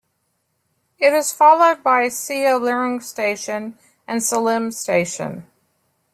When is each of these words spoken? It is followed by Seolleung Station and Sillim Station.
It 0.97 1.13
is 1.13 1.31
followed 1.31 1.83
by 1.83 2.07
Seolleung 2.07 3.03
Station 3.03 3.77
and 4.07 4.19
Sillim 4.19 4.73
Station. 4.73 5.45